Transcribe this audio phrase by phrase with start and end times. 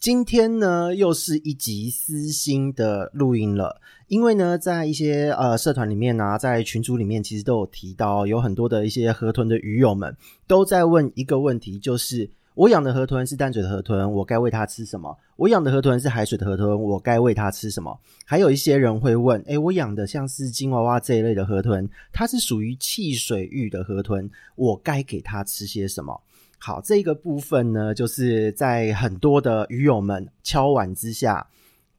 [0.00, 3.80] 今天呢，又是一集私心的录音了。
[4.06, 10.16] 因为呢，在一些呃社团里面啊，在群组里面，其实都有提到，有很多的一些河豚的鱼友们
[10.46, 15.18] 都在问一个问题，就是我养的河豚是淡水的河豚，我该喂它吃什么？
[15.34, 17.98] 我养的河豚是海水的河豚，我该喂它吃什么？
[18.24, 26.20] 还有一些人会问，诶，我养的像是金娃娃这一类的河豚，它是属于汽水域的河豚，我该给它吃些什么？
[26.58, 31.46] 好，这个部分呢，就是在很多的鱼友们敲碗之下，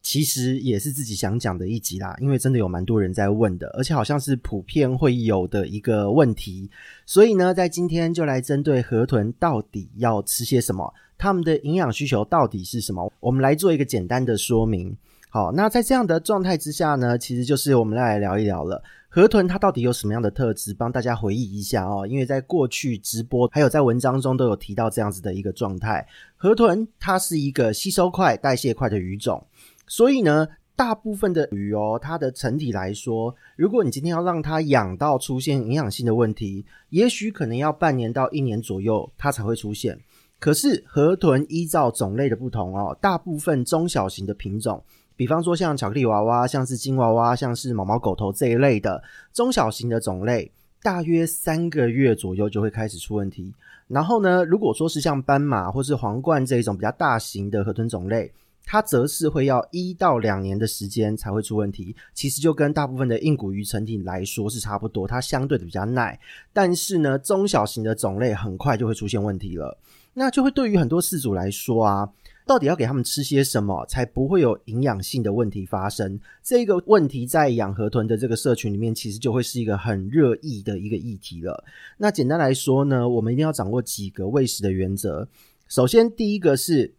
[0.01, 2.15] 其实也是自己想讲的一集啦。
[2.19, 6.69] 因为真的有蛮多人在问的，而且好像是普遍会有的一个问题。
[7.05, 14.95] 所以呢，在今天就来针对河豚到底要吃些什么，它们的营养需求到底是什么，我们来做一个简单的说明。
[15.31, 18.81] 好，那在这样的状态之下呢，其实就是我们来聊一聊了。
[19.09, 20.73] 河豚它到底有什么样的特质？
[20.73, 26.03] 帮大家回忆一下哦，因为在过去直播还有在文章中都有提到这样子的一个状态。
[26.35, 29.45] 河豚它是一个吸收快、代谢快的鱼种，
[29.87, 39.99] 所以呢，大部分的鱼哦，它的成体来说，如果你今天要让它养到出现营养性的问题，也许可能要半年到一年左右它才会出现。
[40.39, 44.83] 可是河豚依照种类的不同哦，大部分中小型的品种。
[45.19, 49.03] 比方说像巧克力娃娃，像是金娃娃，像是毛毛狗头这一类的
[49.33, 50.49] 中小型的种类，
[50.81, 53.53] 大约三个月左右就会开始出问题。
[53.89, 58.31] 然后呢，如果说是像斑马或是皇冠这一种比较大型的河豚种类，
[58.63, 61.93] 它则是会要一到两年的时间才会出问题。
[62.13, 66.17] 其实就跟大部分的硬骨鱼成体来说是差不多，它相对的比较耐。
[66.53, 69.77] 但是呢，中小型的种类很快就会出现问题了。
[70.13, 72.09] 那就会对于很多饲主来说啊。
[72.49, 76.19] 到底要给他们吃些什么，才不会有营养性的问题发生？
[76.41, 81.63] 这个问题在养河豚的这个社群里面，其实就会是一个很热议的一个议题了。
[81.99, 85.29] 那简单来说呢，我们一定要掌握几个喂食的原则。
[85.67, 86.95] 首先，第一个是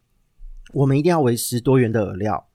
[0.72, 2.46] 我们一定要维持多元的饵料。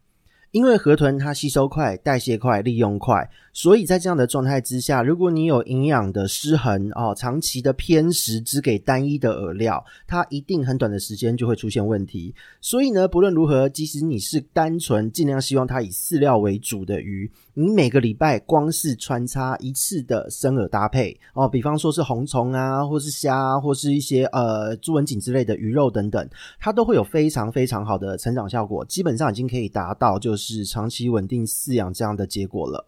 [0.55, 12.33] 因为河豚它吸收快、代谢快、利用快，所以在这样的状态之下，如果你有营养的失衡哦，长期的偏食只给单一的饵料，它一定很短的时间就会出现问题。
[12.61, 26.25] 所以呢，不论如何，即使你是单纯尽量希望它以饲料为主的鱼，你每个礼拜光是穿插一次的生饵搭配哦，比方说是红虫啊，或是虾，或是一些呃朱文锦之类的鱼肉等等，
[26.61, 30.44] 它都会有非常非常好的成长效果，基本上已经可以达到就是。
[30.45, 32.87] 是长期稳定饲养这样的结果了。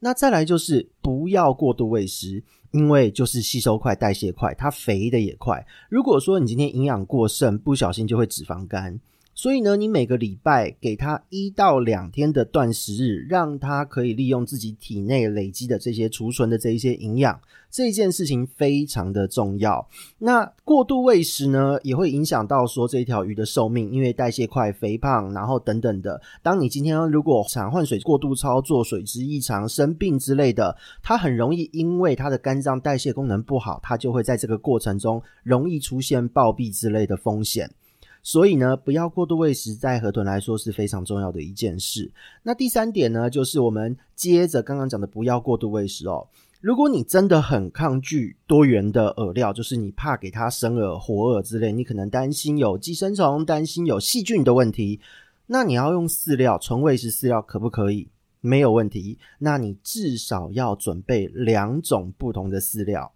[0.00, 5.66] 那再来就是不要过度喂食，因为就是吸收快、代谢快，它肥的也快。
[5.88, 9.00] 如果说你今天营养过剩，不小心就会脂肪肝。
[9.38, 17.40] 所以呢，你每个礼拜给它一到两天的断食日，让它可以利用自己体内累积的这些储存的这一些营养，
[17.70, 19.88] 这件事情非常的重要。
[20.18, 26.20] 那过度喂食呢，也会影响到说这条鱼的寿命，因为代谢快、肥胖，然后等等的。
[26.42, 37.70] 当你今天如果产换水过度操作、水质异常、生病之类的，它很容易因为它的肝脏代谢功能不好，它就会在这个过程中容易出现暴毙之类的风险。
[38.22, 42.10] 所以呢，不要过度喂食，在河豚来说是非常重要的一件事。
[42.42, 46.26] 那第三点呢，就是我们接着刚刚讲的，不要过度喂食哦。
[46.60, 55.00] 如果你真的很抗拒多元的饵料，就是你怕给它生饵、活饵之类，你可能担心有寄生虫、担心有细菌的问题，
[55.46, 58.08] 那你要用饲料，纯喂食饲料可不可以？
[58.40, 59.18] 没有问题。
[59.38, 63.12] 那你至少要准备两种不同的饲料，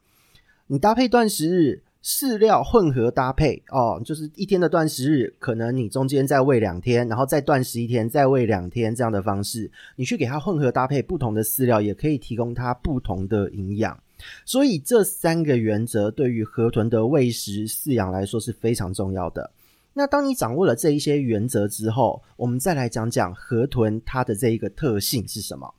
[0.69, 1.83] 你搭配断食日。
[2.05, 13.97] 饲料混合搭配哦，就是一天的断食日，可能你中间再喂两天，然后再断食一天，再喂两天这样的方式，你去给它混合搭配不同的饲料，也可以提供它不同的营养。
[14.45, 19.51] 所以这三个原则对于河豚的喂食饲养来说是非常重要的。
[19.95, 25.73] 那当你掌握了这一些原则之后，我们再来讲讲河豚它的这一个特性是什么。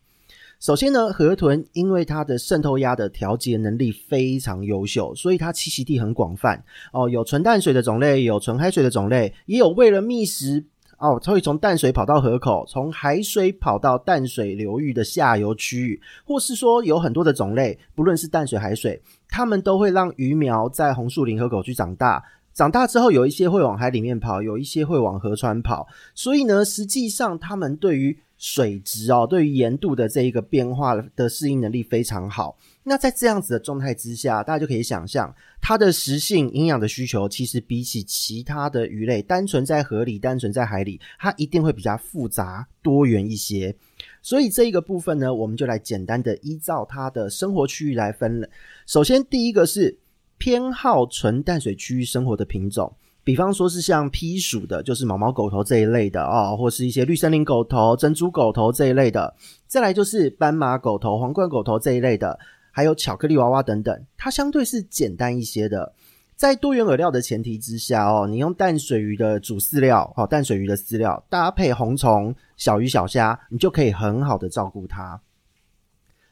[0.63, 6.63] 首先呢，河豚因为它的渗透压的调节能力非常优秀，所以它栖息地很广泛
[6.93, 10.63] 哦，有纯淡水的种类，有纯海水的种类，也有为了觅食
[10.99, 32.57] 哦，它会从淡水跑到河口，从海水跑到淡水流域的下游区域，或是说有很多的种类，不论是淡水海水，它们都会让鱼苗在红树林河口去长大，长大之后有一些会往海里面跑，有一些会往河川跑，所以呢，实际上它们对于水质哦，对于盐度的这一个变化的适应能力非常好。
[32.83, 43.73] 那在这样子的状态之下，大家就可以想象，它的食性、营养的需求，其实比起其他的鱼类，单纯在河里、单纯在海里，它一定会比较复杂多元一些。
[44.21, 48.49] 所以这一个部分呢，我们就来简单的依照它的生活区域来分了。
[48.85, 49.97] 首先，第一个是
[50.43, 52.93] 偏好纯淡水区域生活的品种，
[53.23, 59.33] 比方说是像披鼠的，就是毛毛狗头这一类的哦，或是一些绿森林狗头、珍珠狗头这一类的。
[59.67, 62.37] 再来就是斑马狗头、皇冠狗头这一类的。
[62.73, 65.93] 还有巧克力娃娃等等，它相对是简单一些的。
[66.35, 75.21] 在多元饵料的前提之下哦，你用淡水鱼的主饲料哦，淡水鱼的饲料搭配红虫、小鱼小虾，你就可以很好的照顾它。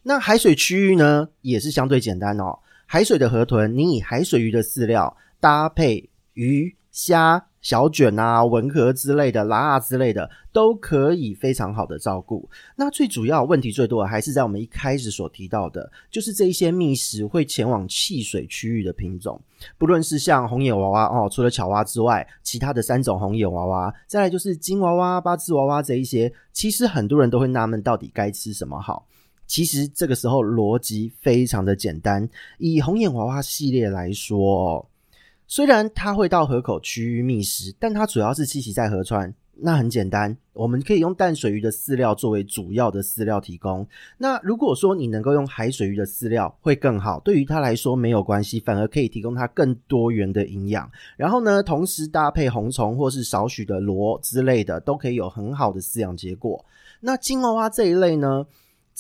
[0.03, 2.59] 那海水区域呢，也是相对简单哦。
[2.93, 7.45] 海水的河豚，你以海水鱼的饲料搭配鱼虾。
[7.61, 12.49] 小卷啊、文蛤之类的、拉啊之类的，都可以非常好的照顾。
[12.75, 19.39] 那最主要问题最多的还是在我们一开始所提到的，就是这一些觅食会前往汽水区域的品种，
[19.77, 29.05] 不论是像红眼娃娃哦，除了巧蛙之外，其他的三种红眼娃娃，再来就是金娃娃、八字娃娃这一些，其实很多人都会纳闷，到底该吃什么好？
[29.47, 34.87] 其实这个时候逻辑非常的简单，以红眼娃娃系列来说。
[35.47, 39.33] 虽然它会到河口区域觅食，但它主要是栖息在河川。
[39.63, 43.85] 那很简单，我们可以用淡水鱼的饲料作为主要的饲料提供。
[44.17, 47.19] 那如果说你能够用海水鱼的饲料，会更好。
[47.19, 50.89] 对于它来说没有关系，反而可以提供它更多元的营养。
[51.17, 56.63] 然后呢，同时搭配红虫或是少许的螺之类的，都可以有很好的饲养结果。
[57.01, 58.45] 那金娃娃这一类呢？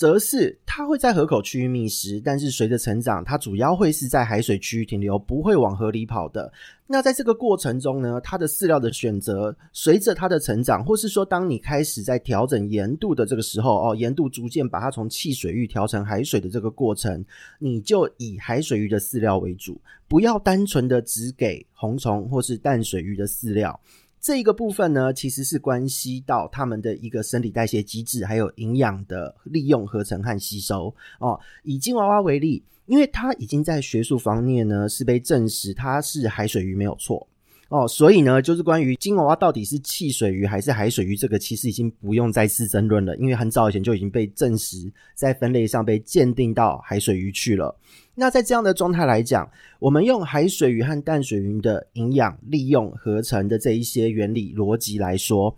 [0.01, 6.51] 则是它会在河口区域觅食，但是随着成长，它主要会是在海水区域停留，不会往河里跑的。
[6.87, 17.23] 那在这个过程中呢，它的饲料的选择随着它的成长，或是说当你开始在调整盐度的这个时候，哦，盐度逐渐把它从汽水域调成海水的这个过程，
[17.59, 23.79] 你就以海水鱼的饲料为主，不要单纯的只给红虫或是淡水鱼的饲料。
[24.21, 31.39] 这一个部分呢，其实是关系到他们的一个生理代谢机制，还有营养的利用、合成和吸收哦。
[31.63, 37.27] 以金娃娃为例，因为它已经在学术方面呢是被证实它是海水鱼没有错
[37.71, 47.73] 哦，所以呢，就是关于金娃娃到底是汽水鱼还是海水鱼，这个其实已经不用再次争论了，因为很早以前就已经被证实，在分类上被鉴定到海水鱼去了。
[48.13, 55.57] 那在这样的状态来讲，我们用海水鱼和淡水鱼的营养利用合成的这一些原理逻辑来说，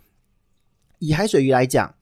[1.00, 1.96] 以海水鱼来讲，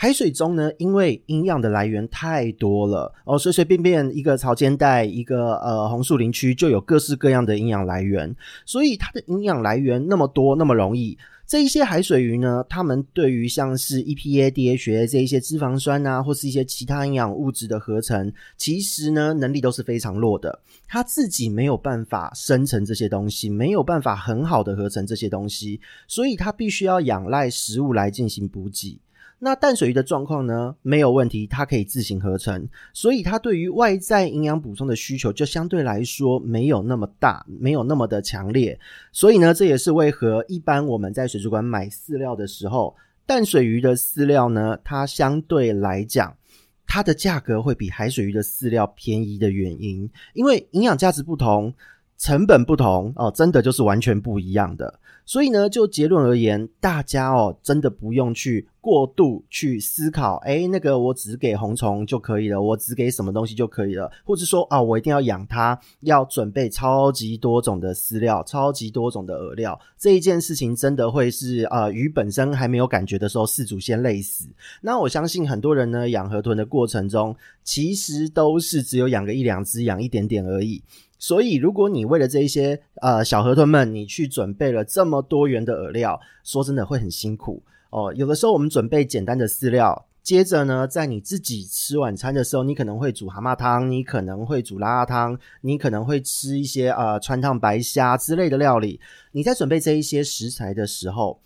[0.00, 8.32] 海水中呢，因为营养的来源太多了哦，随随便便一个潮间带，一个呃红树林区就有各式各样的营养来源，
[8.64, 11.18] 所以它的营养来源那么多，那么容易。
[11.48, 20.60] 这一些海水鱼呢，它们对于像是 EPA、DHA 这一些脂肪酸啊，或是一些其他营养物质的合成，其实呢，能力都是非常弱的。
[20.86, 29.00] 它自己没有办法生成这些东西，没有办法很好的合成这些东西，所以它必须要仰赖食物来进行补给。
[29.40, 30.74] 那淡水鱼的状况呢？
[30.82, 38.78] 没有问题，它可以自行合成，所以它对于外在营养补充的需求就相对来说没有那么大，没有那么的强烈。
[39.12, 42.96] 所以呢，这也是为何一般我们在水族馆买饲料的时候，
[43.26, 46.36] 淡水鱼的饲料呢，它相对来讲，
[46.84, 51.72] 它的价格会比海水鱼的饲料便宜的原因，因为营养价值不同，
[52.18, 54.98] 成本不同哦，真的就是完全不一样的。
[55.24, 74.48] 所以呢，就结论而言，大家哦，真的不用去过度去思考，诶，那个我只给红虫就可以了，我只给什么东西就可以了，或者说啊，我一定要养它，要准备超级多种的饲料，超级多种的饵料，这一件事情真的会是呃，鱼本身还没有感觉的时候，饲主先累死。
[74.80, 80.82] 那我相信很多人呢，养河豚的过程中，其实都是只有养个一两只，养一点点而已。
[81.18, 88.14] 所以，如果你为了这一些呃小河豚们，你去准备了这么多元的饵料，说真的会很辛苦哦。
[88.14, 99.00] 有的时候我们准备简单的饲料，接着呢，在你自己吃晚餐的时候，你可能会煮蛤蟆汤，你可能会煮拉拉汤，你可能会吃一些呃川烫白虾之类的料理。
[99.32, 101.40] 你在准备这一些食材的时候，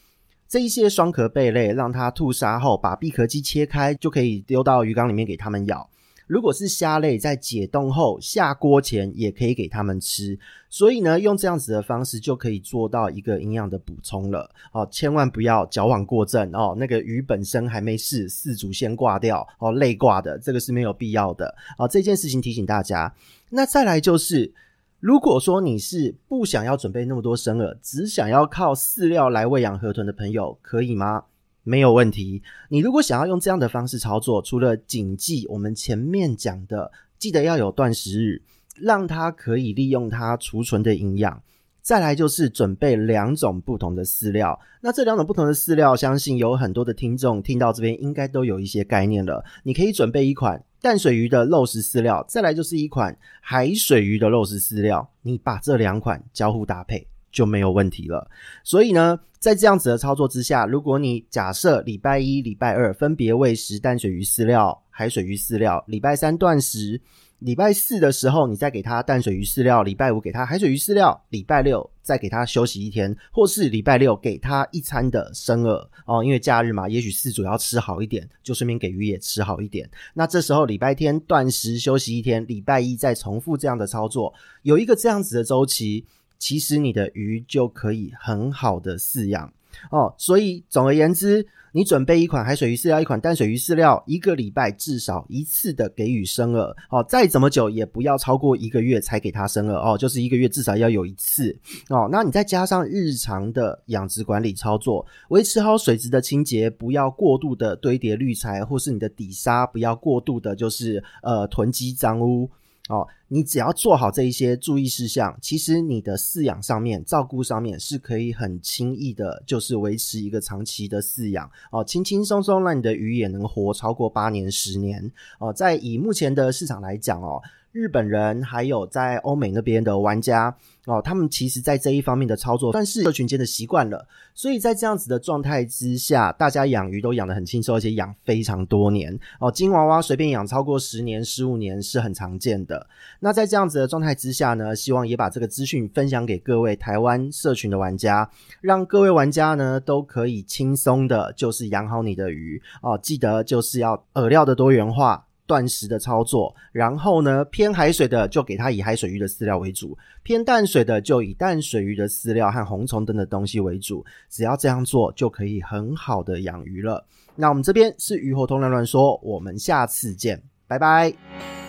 [0.47, 5.88] 这一些双壳贝类，让它吐沙后，把闭壳肌切开，就可以丢到鱼缸里面给它们咬。
[6.26, 10.38] 如果是虾类，在解冻后下锅前也可以给他们吃，
[10.71, 14.50] 所以呢，用这样子的方式就可以做到一个营养的补充了。
[14.73, 16.75] 哦，千万不要矫枉过正哦。
[16.79, 21.55] 那个鱼本身还没事，四足先挂掉哦，累挂的，这个是没有必要的。
[21.76, 23.12] 哦，这件事情提醒大家。
[23.50, 24.52] 那再来就是，
[25.00, 31.25] 如果说你是不想要准备那么多生饵，只想要靠饲料来喂养河豚的朋友，可以吗？
[31.62, 32.42] 没有问题。
[32.69, 38.42] 你如果想要用这样的方式操作，除了谨记我们前面讲的记得要有断食日，
[38.76, 41.42] 让它可以利用它储存的营养。
[41.81, 49.45] 再来就是准备两种不同的饲料，那这两种不同的饲料，相信有很多的听众听到这边应该都有一些概念了。
[49.64, 58.31] 你可以准备一款淡水鱼的肉食饲料，再来就是一款海水鱼的肉食饲料，你把这两款交互搭配就没有问题了。
[58.62, 67.01] 所以呢，在这样子的操作之下，如果你假设礼拜一、礼拜二分别喂食淡水鱼饲料、海水鱼饲料，礼拜三断食。
[67.39, 79.91] 礼拜四的时候，你再给它淡水鱼饲料；礼拜五给它海水鱼饲料；礼拜六再给它休息一天，或是礼拜六给它一餐的生饵哦，因为假日嘛，也许饲主要吃好一点，就顺便给鱼也吃好一点。
[80.15, 86.07] 那这时候礼拜天断食休息一天，礼拜一再重复这样的操作，有一个这样子的周期，
[86.42, 89.52] 其实你的鱼就可以很好的饲养
[89.92, 90.12] 哦。
[90.18, 91.46] 所以总而言之。
[91.75, 101.58] 你准备一款海水鱼饲料，一款淡水鱼饲料，一个礼拜至少一次的给予生饵哦，再怎么久也不要超过一个月才给它生饵哦，就是一个月至少要有一次
[101.88, 102.06] 哦。
[102.12, 112.50] 那你再加上日常的养殖管理操作，维持好水质的清洁，不要过度的堆叠滤材，或是你的底沙不要过度的，就是呃囤积脏污。
[112.89, 125.53] 哦，你只要做好这一些注意事项，其实你的饲养上面、照顾上面是可以很轻易的，就是维持一个长期的饲养哦，轻轻松松让你的鱼也能活超过八年、十年哦。
[125.53, 127.41] 在以目前的市场来讲哦。
[127.73, 139.50] 日本人还有在欧美那边的玩家哦，他们其实在这一方面的操作算是社群间的习惯了，所以在这样子的状态之下，大家养鱼都养得很轻松，而且养非常多年哦。
[139.50, 142.87] 金娃娃随便养超过十年、十五年是很常见的。
[143.21, 148.29] 那在这样子的状态之下呢，希望也把这个资讯分享给各位台湾社群的玩家，
[148.61, 152.99] 让各位玩家呢都可以轻松的，就是养好你的鱼哦。
[153.02, 155.25] 记得就是要饵料的多元化。
[155.52, 164.02] 钻石的操作，然后呢，偏海水的就给它以海水鱼的饲料为主，偏淡水的就以淡水鱼的饲料和红虫等的东西为主。
[164.30, 167.04] 只要这样做，就可以很好的养鱼了。
[167.37, 171.62] 那我们这边是鱼活通乱乱说，我们下次见，拜拜。